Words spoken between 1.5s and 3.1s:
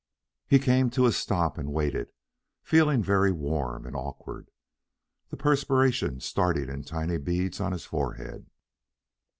and waited, feeling